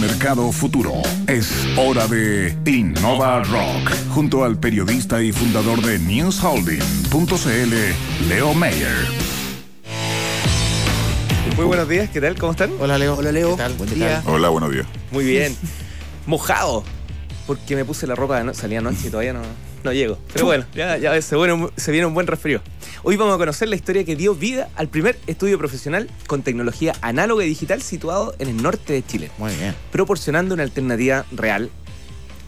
[0.00, 0.92] mercado futuro.
[1.26, 9.06] Es hora de Innova Rock, junto al periodista y fundador de newsholding.cl, Leo Mayer.
[11.56, 12.38] Muy buenos días, ¿qué tal?
[12.38, 12.70] ¿Cómo están?
[12.80, 13.16] Hola Leo.
[13.16, 13.50] Hola Leo.
[13.50, 13.74] ¿Qué tal?
[13.74, 14.22] Buen ¿Qué día.
[14.22, 14.34] tal?
[14.34, 14.86] Hola, buenos días.
[15.10, 15.56] Muy bien.
[16.26, 16.82] Mojado.
[17.46, 19.40] Porque me puse la ropa de no salía anoche y todavía no,
[19.84, 20.18] no llego.
[20.32, 22.60] Pero bueno, ya, ya se, viene un, se viene un buen resfrío.
[23.02, 26.94] Hoy vamos a conocer la historia que dio vida al primer estudio profesional con tecnología
[27.00, 29.74] análoga y digital situado en el norte de Chile, Muy bien.
[29.90, 31.70] proporcionando una alternativa real,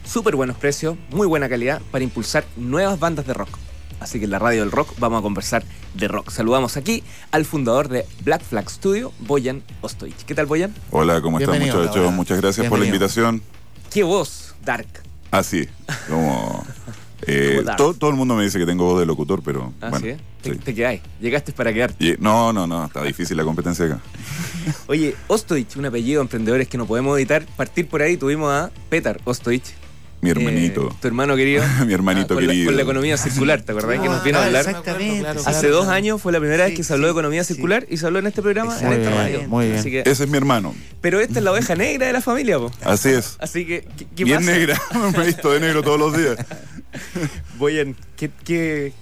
[0.05, 3.49] súper buenos precios, muy buena calidad para impulsar nuevas bandas de rock.
[3.99, 6.29] Así que en la radio del rock vamos a conversar de rock.
[6.29, 10.25] Saludamos aquí al fundador de Black Flag Studio, Boyan Ostoich.
[10.25, 10.73] ¿Qué tal, Boyan?
[10.91, 12.11] Hola, ¿cómo están muchachos?
[12.11, 13.41] Muchas gracias por la invitación.
[13.91, 14.87] ¿Qué voz, Dark?
[15.31, 15.67] Ah, sí,
[16.09, 16.65] como...
[17.27, 20.05] eh, todo, todo el mundo me dice que tengo voz de locutor, pero Ah, bueno.
[20.05, 20.15] ¿sí?
[20.41, 20.59] Te, sí.
[20.59, 21.01] te quedáis.
[21.19, 22.03] Llegaste para quedarte.
[22.05, 23.99] Y- no, no, no, está difícil la competencia acá.
[24.87, 27.45] Oye, Ostoich, un apellido de emprendedores que no podemos editar.
[27.57, 29.63] Partir por ahí tuvimos a Petar Ostoich.
[30.21, 30.89] Mi hermanito.
[30.91, 31.63] eh, tu hermano querido.
[31.85, 32.67] Mi hermanito con la- querido.
[32.67, 34.65] con la economía circular, ¿te acordás que nos vino a Ah, hablar?
[34.65, 35.19] Exactamente.
[35.19, 35.41] Claro.
[35.45, 37.53] Hace dos años fue la primera vez que se habló de economía sí.
[37.53, 39.49] circular y se habló en este programa, en Muy esta bien, radio.
[39.49, 39.77] muy bien.
[39.79, 40.73] Así que, Ese es mi hermano.
[41.01, 42.71] pero esta es la oveja negra de la familia, po.
[42.83, 43.35] Así es.
[43.39, 44.51] Así que, ¿qué, qué Bien pasa?
[44.51, 44.81] negra.
[45.15, 46.37] me he visto de negro todos los días.
[47.57, 48.93] Boyan, ¿qué, qué,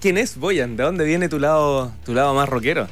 [0.00, 0.76] quién es Boyan?
[0.76, 2.88] ¿De dónde viene tu lado, tu lado más rockero?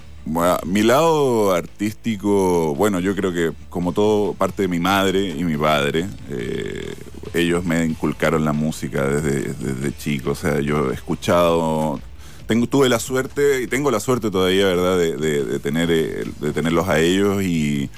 [0.64, 5.56] Mi lado artístico, bueno, yo creo que como todo parte de mi madre y mi
[5.58, 6.94] padre, eh,
[7.34, 12.00] ellos me inculcaron la música desde, chico, o sea, yo he escuchado,
[12.46, 16.88] tengo, tuve la suerte y tengo la suerte todavía, ¿verdad?, de tener, eh, de tenerlos
[16.88, 17.90] a ellos y,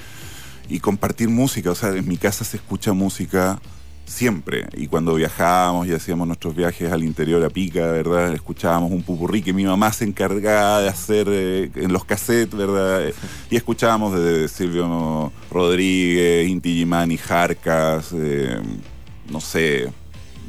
[0.67, 3.61] y compartir música, o sea, en mi casa se escucha música
[4.07, 4.67] siempre.
[4.73, 8.33] Y cuando viajábamos y hacíamos nuestros viajes al interior a Pica, ¿verdad?
[8.33, 13.11] Escuchábamos un pupurrí que mi mamá se encargaba de hacer eh, en los cassettes, ¿verdad?
[13.51, 18.57] Y escuchábamos desde Silvio Rodríguez, Inti Gimani, Jarcas, eh,
[19.29, 19.91] no sé,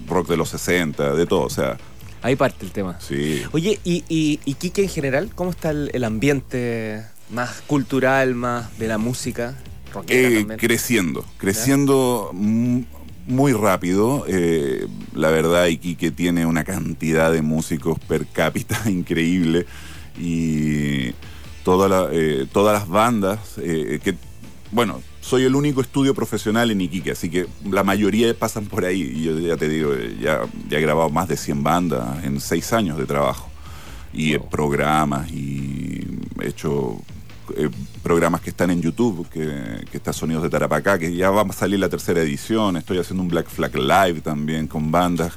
[0.08, 1.76] rock de los 60, de todo, o sea,
[2.22, 2.98] Ahí parte el tema.
[3.00, 3.42] sí.
[3.52, 5.30] Oye, ¿y, y, y Quique en general?
[5.34, 9.54] ¿Cómo está el, el ambiente más cultural, más de la música?
[10.08, 12.80] Eh, creciendo, creciendo mm,
[13.28, 14.24] muy rápido.
[14.26, 19.66] eh, la verdad, Iquique tiene una cantidad de músicos per cápita increíble
[20.18, 21.12] y
[21.64, 24.14] toda la- eh, todas las bandas eh, que,
[24.72, 29.02] bueno, soy el único estudio profesional en Iquique, así que la mayoría pasan por ahí.
[29.02, 32.40] Y yo ya te digo, eh, ya, ya he grabado más de 100 bandas en
[32.40, 33.48] 6 años de trabajo.
[34.12, 34.48] Y Wow.
[34.48, 36.00] programas y
[36.40, 36.96] he hecho
[37.56, 37.68] eh,
[38.02, 41.52] programas que están en YouTube, que, que está Sonidos de Tarapacá, que ya va a
[41.52, 42.76] salir la tercera edición.
[42.76, 45.34] Estoy haciendo un Black Flag Live también con bandas,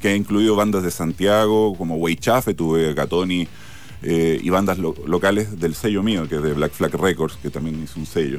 [0.00, 3.48] que ha incluido bandas de Santiago, como Weichafe, tuve a Catoni,
[4.02, 7.50] eh, y bandas lo- locales del sello mío, que es de Black Flag Records, que
[7.50, 8.38] también hizo un sello.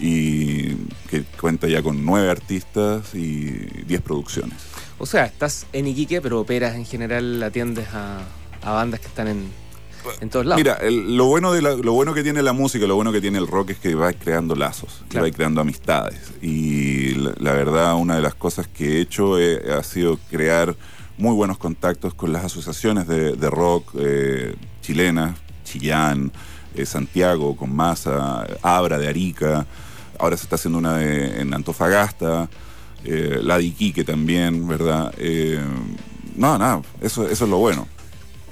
[0.00, 0.74] Y
[1.08, 3.44] que cuenta ya con nueve artistas y
[3.86, 4.58] diez producciones.
[4.98, 8.20] O sea, estás en Iquique, pero operas en general, atiendes a,
[8.62, 9.46] a bandas que están en,
[10.20, 10.58] en todos lados.
[10.62, 13.20] Mira, el- lo, bueno de la- lo bueno que tiene la música, lo bueno que
[13.20, 16.32] tiene el rock es que va creando lazos, que va creando amistades.
[16.42, 20.74] Y la, la verdad, una de las cosas que he hecho eh, ha sido crear
[21.18, 26.30] muy buenos contactos con las asociaciones de, de rock eh, chilenas, Chillán,
[26.74, 29.66] eh, Santiago, con Masa, Abra de Arica.
[30.18, 32.48] Ahora se está haciendo una de- en Antofagasta,
[33.04, 35.12] eh, la de Iquique también, ¿verdad?
[35.18, 35.60] Eh,
[36.36, 37.86] no, nada, eso, eso es lo bueno.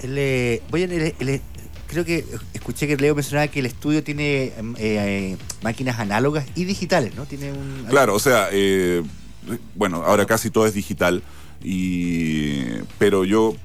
[0.01, 1.41] El, eh, voy a- el-
[1.87, 6.65] creo que escuché que Leo mencionaba que el estudio tiene em, eh, máquinas análogas y
[6.65, 7.25] digitales, ¿no?
[7.25, 7.85] Tiene un.
[7.89, 9.03] Claro, o sea, eh,
[9.75, 11.21] bueno, ahora casi todo es digital,
[11.63, 12.63] y,
[12.97, 13.55] pero yo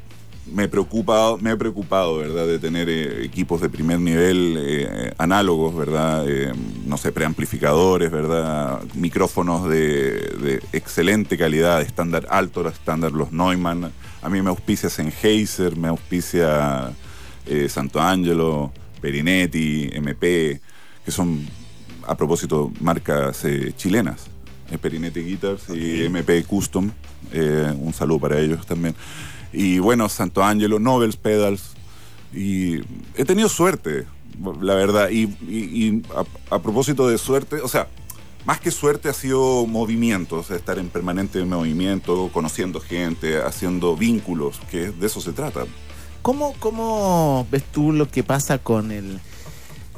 [0.52, 5.12] me he preocupado, me he preocupado, ¿verdad?, de tener eh, equipos de primer nivel eh,
[5.18, 6.52] análogos, ¿verdad?, Eh,
[6.86, 10.10] no sé, preamplificadores, ¿verdad?, micrófonos de,
[10.42, 13.92] de excelente calidad, estándar alto, estándar los Neumann.
[14.22, 16.92] A mí me auspicia Sennheiser, me auspicia
[17.46, 20.60] eh, Santo Angelo, Perinetti, MP,
[21.04, 21.46] que son,
[22.06, 24.26] a propósito, marcas eh, chilenas.
[24.70, 26.90] eh, Perinetti Guitars y MP Custom.
[27.32, 28.94] eh, un saludo para ellos también.
[29.52, 31.72] Y bueno, Santo Angelo, Novels Pedals.
[32.32, 32.76] Y
[33.16, 34.04] he tenido suerte,
[34.60, 35.08] la verdad.
[35.10, 36.02] Y, y- y
[36.50, 37.88] a, a propósito de suerte, o sea,
[38.44, 43.96] más que suerte ha sido movimiento, o sea, estar en permanente movimiento, conociendo gente, haciendo
[43.96, 45.64] vínculos, que de eso se trata.
[46.22, 49.20] ¿Cómo, ¿Cómo ves tú lo que pasa con el...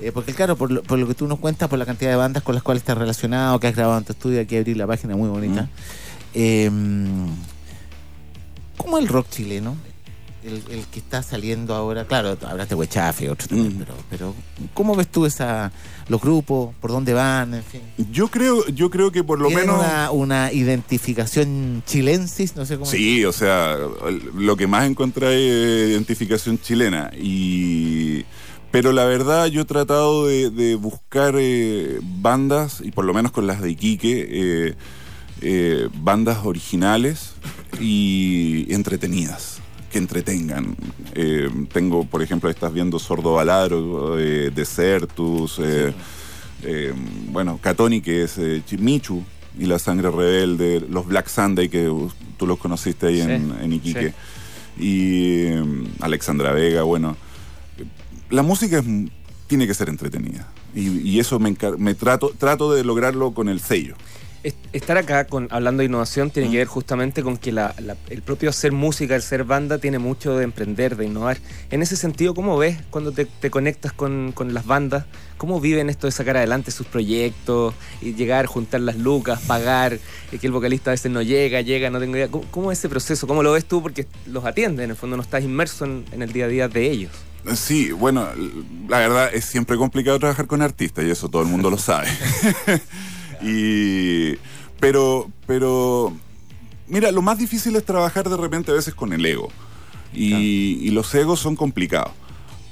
[0.00, 2.16] eh, porque claro, por lo, por lo que tú nos cuentas, por la cantidad de
[2.16, 4.86] bandas con las cuales estás relacionado, que has grabado en tu estudio, aquí abrir la
[4.86, 5.62] página muy bonita.
[5.62, 5.68] Mm.
[6.34, 6.70] Eh,
[8.76, 9.76] ¿Cómo el rock chileno?
[10.44, 12.04] El, el que está saliendo ahora?
[12.06, 13.78] Claro, hablaste de Huechafe, otro también, Mm.
[13.78, 14.34] pero, pero
[14.74, 15.70] ¿cómo ves tú esa,
[16.08, 16.74] los grupos?
[16.80, 17.54] ¿Por dónde van?
[17.54, 17.80] En fin.
[18.10, 19.80] Yo creo, yo creo que por lo ¿Tienen menos.
[19.80, 22.86] una, una identificación chilensis, no sé cómo.
[22.90, 23.76] Sí, o sea,
[24.36, 25.28] lo que más encontré
[25.84, 27.10] es identificación chilena.
[27.20, 28.24] Y.
[28.70, 33.30] Pero la verdad, yo he tratado de, de buscar eh, bandas, y por lo menos
[33.30, 34.74] con las de Iquique, eh,
[35.42, 37.32] eh, bandas originales
[37.80, 39.58] y entretenidas,
[39.92, 40.74] que entretengan.
[41.14, 45.92] Eh, tengo, por ejemplo, estás viendo Sordo Baladro, eh, Desertus, eh,
[46.64, 46.92] eh,
[47.30, 48.38] bueno, Catoni, que es
[48.78, 49.22] Michu,
[49.58, 51.84] y La Sangre Rebelde, los Black Sunday, que
[52.38, 54.14] tú los conociste ahí Sí, en, en Iquique,
[54.78, 55.64] y eh,
[56.00, 57.16] Alexandra Vega, bueno.
[58.30, 58.86] La música es-
[59.46, 60.48] tiene que ser entretenida.
[60.74, 63.94] Y, y eso me, me trato, trato de lograrlo con el sello.
[64.42, 66.52] Es- Estar acá con, hablando de innovación tiene Mm.
[66.52, 69.98] que ver justamente con que la- la- el propio hacer música, el ser banda, tiene
[69.98, 71.38] mucho de emprender, de innovar.
[71.70, 75.04] En ese sentido, ¿cómo ves cuando te, te conectas con, con las bandas?
[75.36, 79.98] ¿Cómo viven esto de sacar adelante sus proyectos y llegar, juntar las lucas, pagar,
[80.32, 82.28] y que el vocalista a veces no llega, llega, no tengo idea?
[82.28, 83.26] ¿Cómo, cómo es ese proceso?
[83.26, 83.82] ¿Cómo lo ves tú?
[83.82, 86.68] Porque los atiendes, en el fondo no estás inmerso en, en el día a día
[86.68, 87.12] de ellos.
[87.54, 88.28] Sí, bueno,
[88.88, 92.06] la verdad es siempre complicado trabajar con artistas y eso todo el mundo lo sabe.
[93.42, 94.36] y,
[94.80, 96.12] pero, pero,
[96.88, 99.48] mira, lo más difícil es trabajar de repente a veces con el ego.
[100.14, 102.12] Y, y los egos son complicados.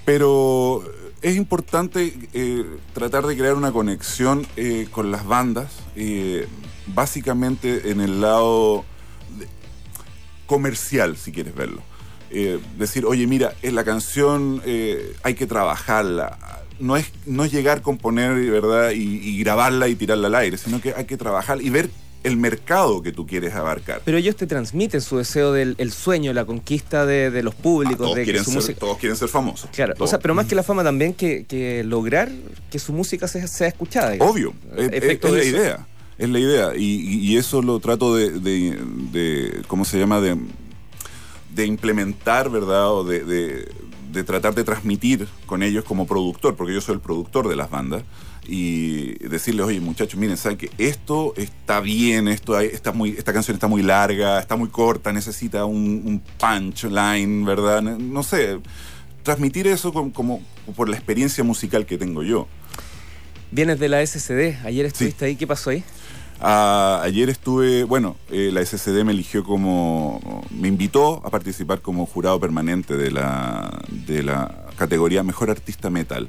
[0.04, 0.82] Pero
[1.22, 6.46] es importante eh, tratar de crear una conexión eh, con las bandas, eh,
[6.88, 8.84] básicamente en el lado
[9.38, 9.48] de-
[10.46, 11.82] comercial, si quieres verlo.
[12.78, 14.62] Decir, oye, mira, en la canción
[15.24, 16.38] hay que trabajarla.
[16.80, 18.90] No es, no es llegar, componer, ¿verdad?
[18.92, 21.90] Y, y grabarla y tirarla al aire, sino que hay que trabajar y ver
[22.22, 24.02] el mercado que tú quieres abarcar.
[24.04, 27.62] Pero ellos te transmiten su deseo del el sueño, la conquista de, de los Ah,
[27.62, 28.78] públicos, todos, de que quieren su ser, música...
[28.80, 29.70] todos quieren ser famosos.
[29.72, 32.30] Claro, o sea, pero más que la fama también que, que lograr
[32.70, 34.10] que su música sea, sea escuchada.
[34.10, 34.34] digamos.
[34.34, 35.86] Obvio, es, es- Efecto es la idea.
[36.18, 36.72] Es la idea.
[36.76, 38.78] Y eso lo trato de, de-
[39.12, 40.20] de- ¿cómo se llama?
[40.20, 40.36] De,
[41.54, 42.92] de implementar, ¿verdad?
[42.92, 43.66] O de,
[44.12, 47.70] de- tratar de transmitir con ellos como productor, porque yo soy el productor de las
[47.70, 48.02] bandas.
[48.46, 53.54] Y decirles, oye muchachos, miren, saben que esto está bien, esto está muy, esta canción
[53.54, 57.82] está muy larga, está muy corta, necesita un, un punchline, ¿verdad?
[57.82, 58.58] No sé,
[59.22, 60.40] transmitir eso com- como
[60.74, 62.48] por la experiencia musical que tengo yo.
[63.52, 65.84] Vienes de la SCD, ayer estuviste ahí, ¿qué pasó ahí?
[66.40, 72.06] Ah, ayer estuve, bueno, eh, la SCD me eligió como, me invitó a participar como
[72.06, 76.28] jurado permanente de la, de la categoría Mejor Artista Metal.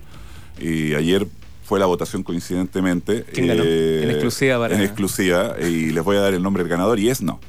[0.60, 1.26] Y ayer
[1.64, 3.20] fue la votación coincidentemente.
[3.20, 3.64] eh, ¿Quién ganó?
[3.64, 7.10] En exclusiva para- En exclusiva, y les voy a dar el nombre del ganador y
[7.10, 7.40] es no.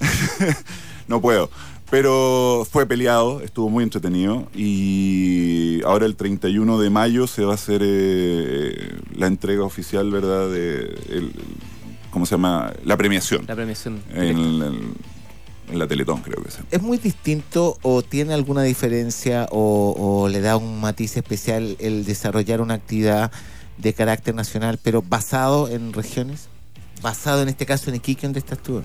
[1.08, 1.50] no puedo.
[1.90, 7.54] Pero fue peleado, estuvo muy entretenido y ahora el 31 de mayo se va a
[7.54, 10.50] hacer eh, la entrega oficial, ¿verdad?
[10.50, 11.32] De el-
[12.18, 12.72] ¿Cómo se llama?
[12.84, 13.44] La premiación.
[13.46, 14.02] La premiación.
[14.12, 14.94] en, el-
[15.70, 16.58] en la Teletón, creo que es.
[16.72, 22.04] ¿Es muy distinto o tiene alguna diferencia o, o le da un matiz especial el
[22.04, 23.30] desarrollar una actividad
[23.76, 26.48] de carácter nacional, pero basado en regiones?
[27.02, 28.82] Basado en este caso en Iquique, donde estás tú.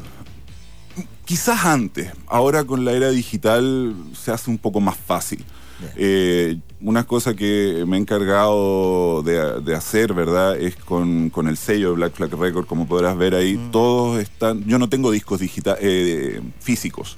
[1.25, 5.43] Quizás antes, ahora con la era digital se hace un poco más fácil.
[5.95, 10.59] Eh, una cosa que me he encargado de, de hacer, ¿verdad?
[10.59, 14.65] Es con, con el sello de Black Flag Record, como podrás ver ahí, todos están...
[14.65, 17.17] Yo no tengo discos digita- eh, físicos,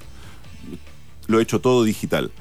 [1.28, 2.32] lo he hecho todo digital,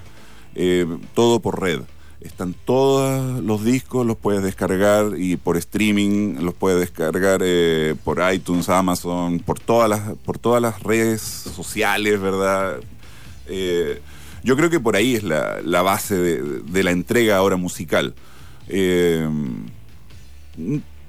[0.55, 1.81] eh, todo por red.
[2.21, 8.19] Están todos los discos, los puedes descargar y por streaming los puedes descargar eh, por
[8.33, 12.81] iTunes, Amazon, por todas las, por todas las redes sociales, ¿verdad?
[13.47, 14.01] Eh,
[14.45, 18.15] yo creo que por ahí es la, la base de, la entrega ahora musical.
[18.69, 19.27] Eh,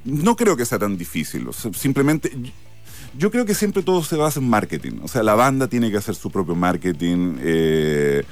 [0.06, 1.48] no creo que sea tan difícil.
[1.74, 2.32] simplemente,
[3.18, 5.00] yo creo que siempre todo se basa en marketing.
[5.04, 8.24] O sea, la banda tiene que hacer su propio marketing eh,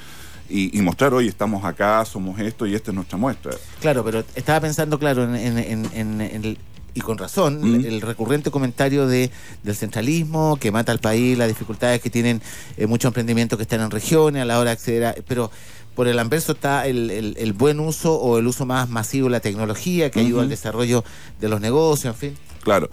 [0.49, 3.53] y, mostrar, oye, estamos acá, somos esto y esta es nuestra muestra.
[3.81, 5.57] Claro, pero estaba pensando, claro, en-
[5.93, 6.57] en el,
[6.93, 7.85] y con razón, Mm.
[7.85, 9.31] el recurrente comentario de,
[9.63, 12.41] del centralismo que mata al país, las dificultades que tienen
[12.77, 15.15] eh, muchos emprendimientos que están en regiones a la hora de acceder a...
[15.27, 15.49] Pero
[15.95, 19.31] por el anverso está el, el- el buen uso o el uso más masivo de
[19.31, 21.03] la tecnología que ayuda al desarrollo
[21.39, 22.37] de los negocios, en fin.
[22.63, 22.89] Claro.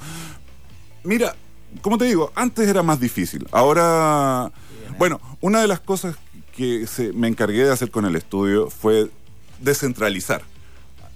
[1.04, 1.34] Mira,
[1.82, 3.46] como te digo, antes era más difícil.
[3.52, 4.50] Ahora,
[4.98, 6.16] bueno, una de las cosas
[6.54, 9.08] que se- me encargué de hacer con el estudio fue
[9.60, 10.42] descentralizar.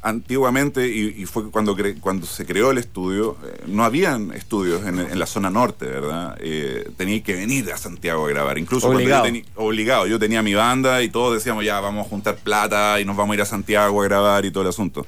[0.04, 4.84] Antiguamente, y, y fue cuando, cre- cuando se creó el estudio, eh, no habían estudios
[4.86, 6.36] en, en la zona norte, ¿verdad?
[6.40, 8.58] Eh, tenía que venir a Santiago a grabar.
[8.58, 9.26] Incluso cuando Obligado.
[9.26, 10.06] yo obligado.
[10.06, 13.32] Yo tenía mi banda y todos decíamos, ya, vamos a juntar plata y nos vamos
[13.32, 15.06] a ir a Santiago a grabar y todo el asunto.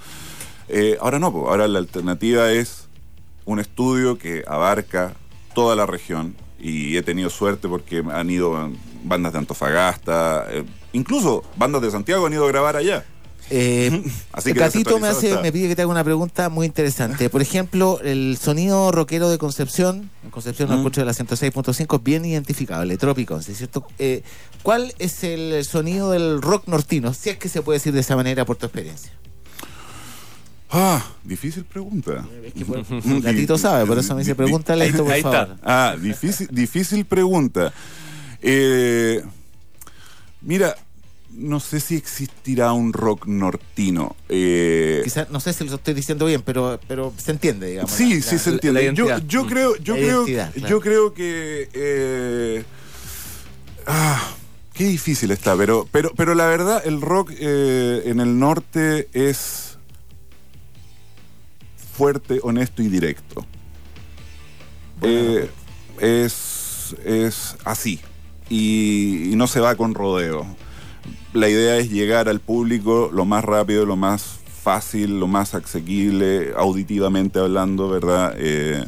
[0.69, 2.89] Eh, ahora no, ahora la alternativa es
[3.45, 5.15] un estudio que abarca
[5.55, 8.71] toda la región y he tenido suerte porque han ido
[9.05, 13.05] bandas de Antofagasta, eh, incluso bandas de Santiago han ido a grabar allá.
[13.51, 15.41] Eh, Así que Catito me, hace, está.
[15.43, 17.31] me pide que te haga una pregunta muy interesante.
[17.31, 20.73] Por ejemplo, el sonido rockero de Concepción, en Concepción, Mm.
[20.73, 23.87] no escucho de la 106.5, es bien identificable, trópico, ¿sí cierto?
[23.99, 24.23] Eh,
[24.63, 27.15] ¿Cuál es el sonido del rock nortino?
[27.15, 29.13] Si es que se puede decir de esa manera por tu experiencia.
[30.69, 32.27] Ah, difícil pregunta.
[32.45, 35.47] Es que por- Gatito sabe, por eso me dice, pregúntale esto, por Ahí está.
[35.47, 35.57] favor.
[35.63, 37.73] Ah, difícil, difícil pregunta.
[38.43, 39.23] Eh,
[40.41, 40.75] mira,
[41.37, 44.17] no sé si existirá un rock nortino.
[44.29, 47.91] Eh, Quizás, no sé si lo estoy diciendo bien, pero, pero se entiende, digamos.
[47.91, 48.93] Sí, la- sí la- se entiende.
[48.95, 49.49] yo, yo Mm.
[49.49, 50.53] creo, yo creo, claro.
[50.69, 52.65] yo creo que eh,
[53.87, 54.35] ah,
[54.73, 59.79] qué difícil está, pero, pero, pero la verdad, el rock eh, en el norte es
[61.93, 63.47] fuerte, honesto y directo.
[65.03, 65.49] Eh,
[66.01, 68.01] es, es así.
[68.49, 70.47] Y, y no se va con rodeo.
[71.37, 76.55] La idea es llegar al público lo más rápido, lo más fácil, lo más asequible,
[76.57, 78.35] auditivamente hablando, ¿verdad?
[78.39, 78.83] Eh,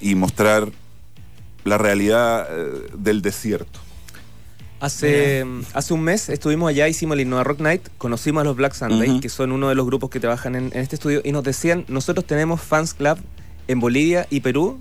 [0.00, 0.68] y mostrar
[1.64, 3.78] la realidad eh, del desierto.
[4.80, 8.74] Hace, hace un mes estuvimos allá, hicimos el Innova Rock Night, conocimos a los Black
[8.74, 11.44] Sunday, que son uno de los grupos que trabajan en, en este estudio, y nos
[11.44, 13.18] decían, nosotros tenemos fans club
[13.68, 14.80] en Bolivia y Perú,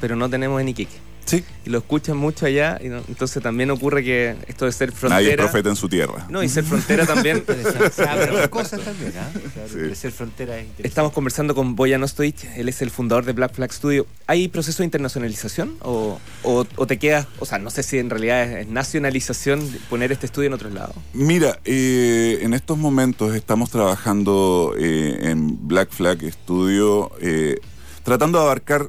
[0.00, 1.07] pero no tenemos en Iquique.
[1.28, 1.44] Sí.
[1.66, 4.94] Y lo escuchan mucho allá, y no- entonces también ocurre que esto de ser Nadie
[4.94, 5.44] es frontera...
[5.44, 6.26] profeta en su tierra.
[6.30, 7.44] No, y ser frontera también...
[7.92, 9.28] Se abren las cosas también, ¿ah?
[9.54, 9.78] Claro, Sí.
[9.78, 10.66] de ser frontera es.
[10.78, 14.06] Estamos conversando con Boyan Ostoich, él es el fundador de Black Flag Studio.
[14.26, 18.08] ¿Hay proceso de internacionalización o, o- o te quedas, o sea, no sé si en
[18.10, 20.94] realidad es, es nacionalización poner este estudio en otro lado?
[21.12, 27.56] Mira, eh, en estos momentos estamos trabajando eh, en Black Flag Studio, eh,
[28.04, 28.88] tratando de abarcar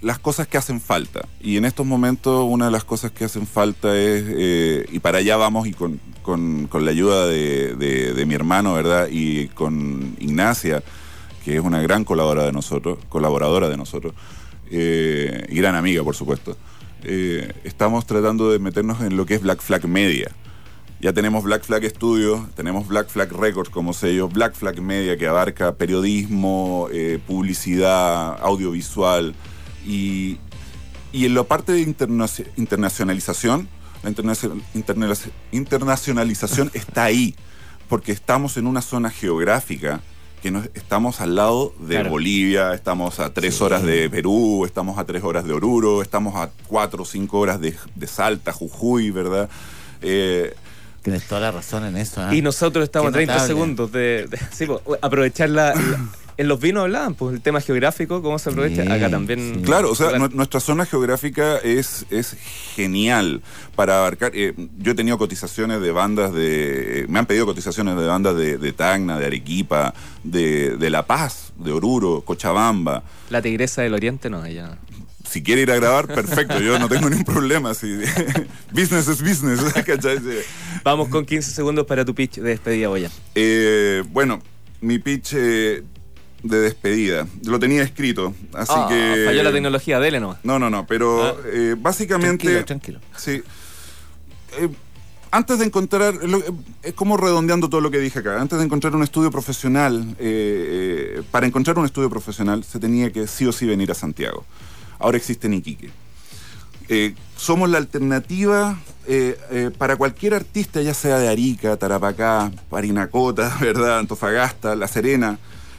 [0.00, 1.26] las cosas que hacen falta.
[1.40, 5.18] Y en estos momentos una de las cosas que hacen falta es, eh, y para
[5.18, 9.08] allá vamos y con, con- con la ayuda de, de- mi hermano, ¿verdad?
[9.10, 10.82] Y con Ignacia,
[11.44, 14.12] que es una gran colaboradora de nosotros, colaboradora de nosotros,
[14.70, 16.56] eh, y gran amiga, por supuesto.
[17.04, 20.30] Eh, estamos tratando de meternos en lo que es Black Flag Media.
[21.00, 25.26] Ya tenemos Black Flag Studio, tenemos Black Flag Records como sello, Black Flag Media que
[25.28, 26.88] abarca periodismo,
[27.26, 29.34] publicidad, audiovisual
[29.88, 30.38] y,
[31.12, 33.68] y en la parte de internaci- internacionalización,
[34.02, 37.34] la internacionaliz- internacionalización está ahí,
[37.88, 40.00] porque estamos en una zona geográfica
[40.42, 42.10] que nos, estamos al lado de Claro.
[42.10, 43.64] Bolivia, estamos a tres Sí.
[43.64, 47.60] horas de Perú, estamos a tres horas de Oruro, estamos a cuatro o cinco horas
[47.60, 49.48] de, de Salta, Jujuy, ¿verdad?
[50.02, 50.54] Eh,
[51.02, 52.20] Tienes toda la razón en eso.
[52.22, 52.34] ¿ah?
[52.34, 53.54] Y nosotros estamos a Qué 30 notable.
[53.54, 57.60] segundos de, de- sí, po, aprovechar la, la- En los vinos hablaban, pues el tema
[57.60, 58.84] geográfico, cómo se aprovecha.
[58.84, 59.54] Sí, Acá también.
[59.56, 59.62] sí.
[59.62, 62.36] Claro, o sea, nuestra zona geográfica es, es
[62.76, 63.42] genial
[63.74, 64.30] para abarcar.
[64.34, 67.06] eh, yo he tenido cotizaciones de bandas de.
[67.08, 69.92] Me han pedido cotizaciones de bandas de, de Tacna, de Arequipa,
[70.22, 73.02] de, de La Paz, de Oruro, Cochabamba.
[73.30, 74.78] La tigresa del oriente, no, ella.
[75.28, 77.74] Si quiere ir a grabar, perfecto, yo no tengo ningún problema.
[77.74, 77.86] Si,
[78.72, 80.18] business es business, ¿cachai?
[80.84, 83.10] Vamos con 15 segundos para tu pitch de despedida, Boyan.
[83.34, 84.40] Eh, bueno,
[84.80, 85.82] mi pitch eh,
[86.42, 87.26] de despedida.
[87.44, 89.24] Lo tenía escrito, así Ah, que.
[89.26, 90.38] Falló la tecnología, dele nomás.
[90.44, 91.34] No, no, no, pero Ah.
[91.52, 92.44] eh, básicamente.
[92.44, 93.00] Tranquilo, tranquilo.
[93.16, 93.42] Sí.
[94.58, 94.68] Eh,
[95.30, 96.42] antes de encontrar, eh,
[96.82, 101.16] es como redondeando todo lo que dije acá, antes de encontrar un estudio profesional, eh,
[101.18, 104.44] eh, para encontrar un estudio profesional se tenía que sí o sí venir a Santiago.
[104.98, 105.90] Ahora existe en Iquique.
[106.88, 113.54] Eh, somos la alternativa eh, eh, para cualquier artista, ya sea de Arica, Tarapacá, Parinacota,
[113.60, 113.98] ¿verdad?
[113.98, 115.38] Antofagasta, La Serena.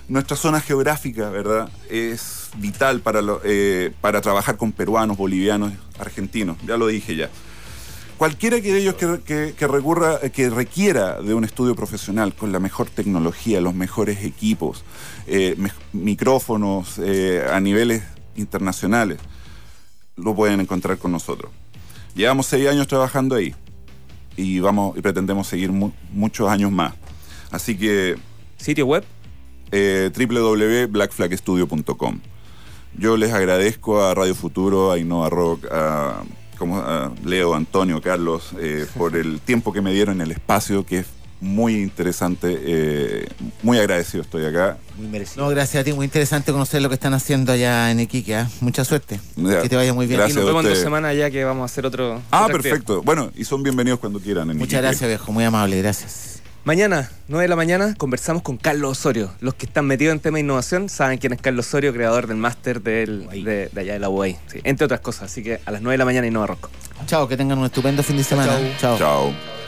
[0.10, 1.70] Nuestra zona geográfica, ¿verdad?
[1.90, 6.58] Es vital para, lo- eh, para trabajar con peruanos, bolivianos, argentinos.
[6.66, 7.30] Ya lo dije ya.
[8.18, 12.60] Cualquiera que de ellos que, que- recurra, que requiera de un estudio profesional con la
[12.60, 14.84] mejor tecnología, los mejores equipos,
[15.28, 15.56] eh,
[15.94, 18.04] micrófonos eh, a niveles
[18.36, 19.20] internacionales,
[20.18, 21.52] lo pueden encontrar con nosotros.
[22.16, 23.54] Llevamos seis años trabajando ahí
[24.36, 26.94] y vamos y pretendemos seguir mu- muchos años más.
[27.52, 28.18] Así que
[28.58, 29.06] Sitio web.
[29.72, 32.20] Eh, www.blackflagstudio.com.
[32.98, 36.24] Yo les agradezco a Radio Futuro, a Innova Rock, a,
[36.58, 40.86] como, a Leo, Antonio, Carlos, eh, por el tiempo que me dieron en el espacio,
[40.86, 41.06] que es
[41.42, 42.58] muy interesante.
[42.60, 43.28] eh,
[43.64, 44.78] muy agradecido estoy acá.
[44.98, 45.46] Muy merecido.
[45.46, 48.36] No, gracias a ti, muy interesante conocer lo que están haciendo allá en Iquique.
[48.36, 48.50] ¿ah?
[48.60, 49.22] Mucha suerte.
[49.38, 49.62] Ya.
[49.62, 50.20] Que te vaya muy bien.
[50.20, 50.36] Y Gracias.
[50.38, 52.22] nos vemos en dos semanas ya que vamos a hacer otro.
[52.32, 52.62] Ah, actividad.
[52.72, 53.02] perfecto.
[53.04, 54.50] Bueno, y son bienvenidos cuando quieran.
[54.50, 54.82] En Muchas Iquique.
[54.82, 55.32] gracias, viejo.
[55.32, 56.39] Muy amable, gracias.
[56.66, 59.32] Mañana, 9 de la mañana, conversamos con Carlos Osorio.
[59.40, 62.38] Los que están metidos en tema de innovación saben quién es Carlos Osorio, creador del
[62.38, 64.38] máster de, de allá de la UAI.
[64.48, 65.32] Sí, entre otras cosas.
[65.32, 66.70] Así que a las 9 de la mañana Innova Rock.
[67.08, 68.58] Chao, que tengan un estupendo fin de semana.
[68.78, 68.98] Chao.
[68.98, 69.59] Chao.